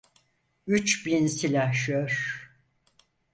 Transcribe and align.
Üç 0.67 1.05
bin 1.05 1.27
silahşor… 1.27 2.41